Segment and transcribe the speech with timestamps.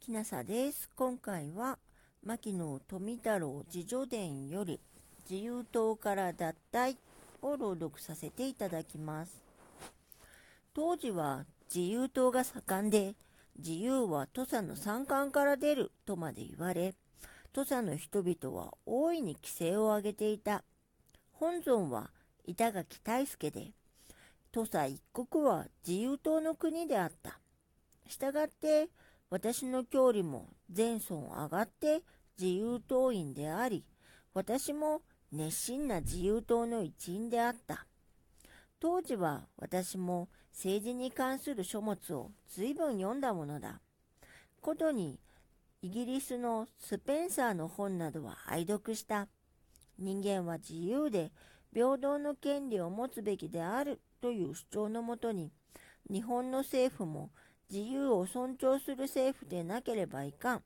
[0.00, 0.88] きなさです。
[0.96, 1.78] 今回は、
[2.24, 4.80] 牧野富太郎自叙伝より、
[5.28, 6.96] 自由党から脱退
[7.42, 9.44] を朗読させていただきます。
[10.72, 13.14] 当時は自由党が盛んで、
[13.58, 16.94] 自由は土佐の山間から出るとまで言われ、
[17.52, 20.64] 土佐の人々は大いに規制を上げていた。
[21.32, 22.08] 本尊は
[22.46, 23.72] 板垣大輔で、
[24.50, 27.38] 土佐一国は自由党の国であった。
[28.08, 28.88] したがって、
[29.30, 32.02] 私の郷里も前村上がって
[32.36, 33.84] 自由党員であり、
[34.34, 37.86] 私も熱心な自由党の一員であった。
[38.80, 43.80] 当時は私も政治に関する書物を随分読んだものだ。
[44.60, 45.20] ことに、
[45.80, 49.28] イギリスのスペンサーの本などは愛読した。
[49.96, 51.30] 人間は自由で
[51.72, 55.52] 平等の権利を持つべきであるという主張のもとに、
[56.10, 57.30] 日本の政府も
[57.70, 60.62] 自由を尊重する政府でなければいかん。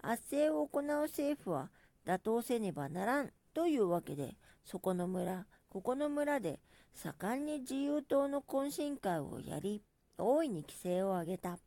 [0.00, 1.70] 圧政を行う政府は
[2.04, 6.58] 打倒せねばならんというわけで、そこの村、ここの村で
[6.94, 9.82] 盛んに自由党の懇親会をやり、
[10.16, 11.58] 大いに規制を上げた。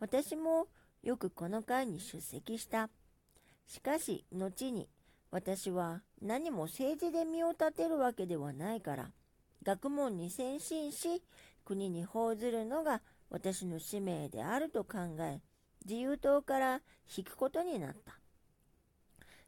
[0.00, 0.66] 私も
[1.02, 2.90] よくこの会に出席した。
[3.66, 4.88] しかし、後に、
[5.30, 9.10] 私は何も政治で身を立てるわけではないから、
[9.62, 11.22] 学問に先進し、
[11.64, 15.40] 国に報ずるのが私の使命であると考え、
[15.84, 16.80] 自由党から
[17.16, 18.18] 引くことになった。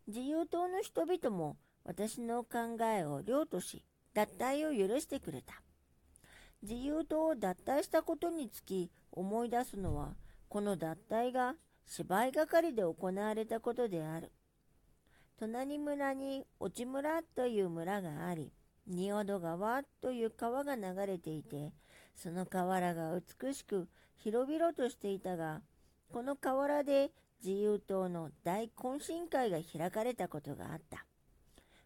[0.06, 5.62] 自由党の人々も私の考えを良とし、脱退を許してくれた。
[6.62, 10.16] 自由党を脱退したことにつき思い出すのは、
[10.48, 11.54] この脱退が
[11.86, 14.32] 芝居係で行われたことである。
[15.38, 18.52] 隣村に落村という村があり、
[18.86, 21.72] 仁淀川という川が流れていて、
[22.16, 25.60] その河原が美しく広々としていたが、
[26.10, 27.12] この河原で
[27.44, 31.04] 自由党の大懇親会が開かれたことがあった。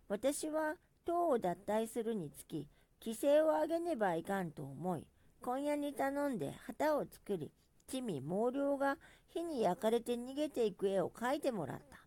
[0.09, 2.69] 私は党を脱退するにつき、
[3.05, 5.07] 規制を上げねばいかんと思い、
[5.43, 7.51] 今夜に頼んで旗を作り、
[7.89, 11.99] 地味毛量が火に焼かれて逃げていく絵を描いてもらった。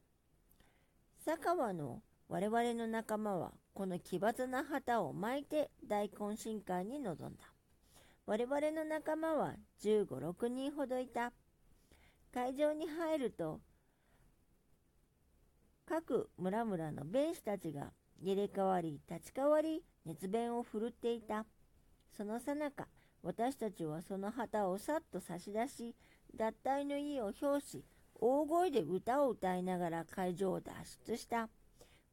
[1.25, 7.52] 佐川の我々の仲間はこの奇抜な旗を巻いて大懇親会に臨んだ。
[8.25, 11.34] 我々の仲間は15、6人ほどいた。
[12.34, 13.59] 会場に入ると、
[15.85, 17.91] 各村々の弁士たちが
[18.22, 21.45] 入れ替わり立ち替わり熱弁を振るっていた。
[22.16, 22.88] そのさなか、
[23.22, 25.95] 私たちはその旗をさっと差し出し、
[26.33, 27.83] 脱退の意を表し、
[28.16, 30.72] 大声で歌を歌いながら会場を脱
[31.06, 31.50] 出した。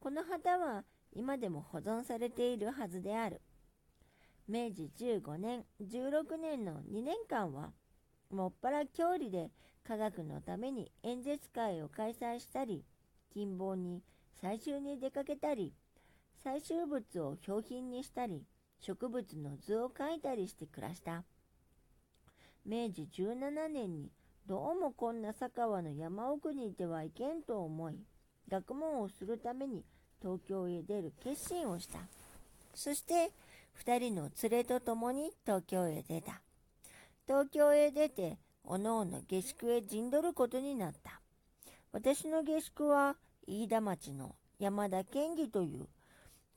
[0.01, 0.83] この旗は
[1.13, 3.41] 今でも保存されているはずである。
[4.51, 7.71] 明治15年、16年の2年間は、
[8.31, 9.49] もっぱら郷里で
[9.85, 12.85] 科学のために演説会を開催したり、
[13.33, 14.03] 近傍に
[14.43, 15.73] 採集に出かけたり、
[16.45, 18.43] 採集物を標品にしたり、
[18.81, 21.23] 植物の図を描いたりして暮らした。
[22.67, 24.11] 明治17年に
[24.49, 27.95] どうもこんな佐川の山奥にいてはいけんと思い、
[28.49, 29.85] 学問をするために
[30.21, 32.01] 東京へ出る決心をした。
[32.75, 33.31] そして
[33.81, 36.43] 二人の連れと共に東京へ出た。
[37.27, 41.23] 東京へ出て、おのおの下宿へ陣取ることになった。
[41.91, 45.89] 私の下宿は、飯田町の山田県議という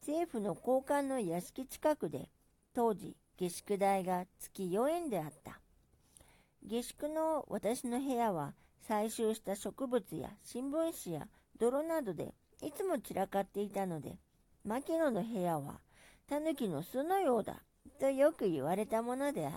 [0.01, 2.27] 政府の高官の屋敷近くで、
[2.73, 5.61] 当時下宿代が月4円であった。
[6.61, 8.53] 下宿の私の部屋は
[8.85, 14.17] 採集した植物や新聞紙や泥などでいつも散らかっていたので、
[14.65, 15.79] 牧野の部屋は
[16.29, 17.63] 狸の巣のようだ
[17.99, 19.55] とよく言われたものである。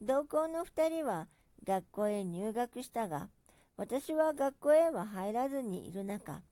[0.00, 1.28] 同行の二人は
[1.64, 3.28] 学校へ入学したが、
[3.76, 6.42] 私は学校へは入らずにいる中、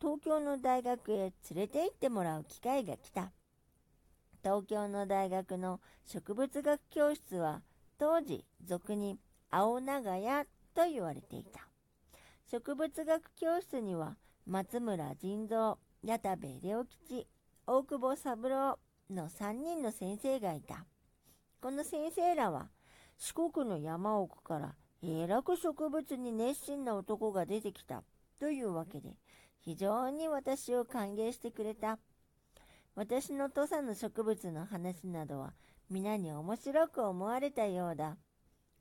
[0.00, 3.32] 東京の大学へ連れて行ってもらう機会が来た。
[4.42, 7.62] 東京の大学の植物学教室は
[7.98, 9.18] 当時俗に
[9.50, 10.44] 青長屋
[10.74, 11.68] と言われていた。
[12.50, 14.16] 植物学教室には
[14.46, 17.26] 松村仁蔵、矢田部良吉、
[17.70, 18.78] 大久保三郎
[19.10, 20.86] の3人の先生がいた。
[21.60, 22.70] この先生らは
[23.18, 28.04] 四国の山奥からえらく植物に熱心な男が出てきた
[28.40, 29.18] というわけで
[29.60, 31.98] 非常に私を歓迎してくれた。
[32.94, 35.52] 私の土佐の植物の話などは
[35.90, 38.16] 皆に面白く思われたようだ。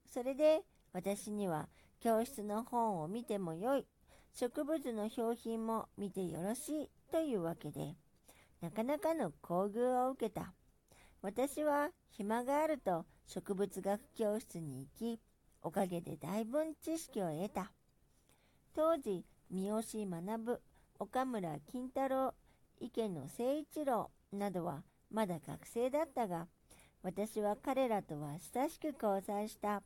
[0.09, 0.61] それで
[0.93, 1.67] 私には
[1.99, 3.85] 教室の本を見てもよい、
[4.33, 7.97] 植物の標品も見てよろしいというわけで、
[8.61, 10.53] なかなかの厚遇を受けた。
[11.21, 15.19] 私は暇があると植物学教室に行き、
[15.61, 17.71] おかげで大分知識を得た。
[18.73, 20.61] 当時、三好学、
[20.99, 22.33] 岡村金太郎、
[22.79, 26.47] 池野誠一郎などはまだ学生だったが、
[27.03, 29.83] 私は彼らとは親しく交際した。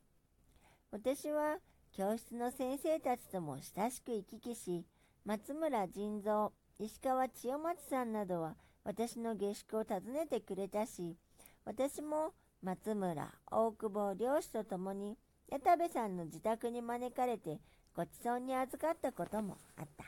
[0.92, 1.58] 私は
[1.92, 4.86] 教室の先生たちとも親しく行き来し、
[5.26, 6.52] 松村仁蔵、
[6.84, 11.16] 石川千代松さんなどは私の下宿を訪ねてくれたし、
[11.64, 12.34] 私も
[12.64, 15.16] 松村、大久保漁師と共に
[15.52, 17.60] 矢田部さんの自宅に招かれて
[17.96, 20.06] ごちそうに預かったこともあった。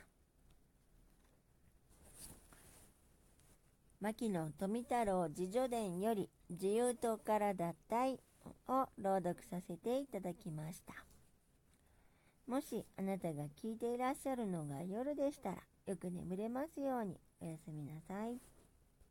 [4.01, 8.17] 牧野富太郎自叙伝より自由党から脱退
[8.67, 10.95] を朗読させていただきました。
[12.47, 18.52] もしあなたが聞いていらっしゃるのが夜でしたらよく眠れますようにおやすみなさい。